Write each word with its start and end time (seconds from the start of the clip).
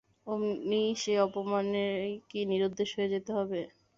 অমনি 0.27 0.81
সেই 1.01 1.17
অপমানেই 1.25 2.11
কি 2.29 2.39
নিরুদ্দেশ 2.51 2.89
হয়ে 2.97 3.11
যেতে 3.13 3.31
হবে। 3.37 3.61